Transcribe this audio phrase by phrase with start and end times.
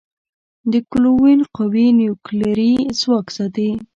[0.71, 3.69] د ګلوون قوي نیوکلیري ځواک ساتي.